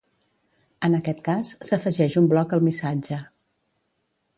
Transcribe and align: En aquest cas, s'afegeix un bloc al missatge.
En 0.87 0.97
aquest 1.01 1.21
cas, 1.29 1.53
s'afegeix 1.69 2.19
un 2.23 2.33
bloc 2.35 2.59
al 2.59 2.67
missatge. 2.71 3.25